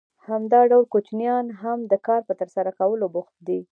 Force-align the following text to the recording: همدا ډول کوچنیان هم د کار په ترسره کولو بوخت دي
همدا 0.27 0.59
ډول 0.71 0.85
کوچنیان 0.93 1.45
هم 1.61 1.79
د 1.91 1.93
کار 2.07 2.21
په 2.27 2.33
ترسره 2.41 2.71
کولو 2.79 3.05
بوخت 3.15 3.35
دي 3.47 3.59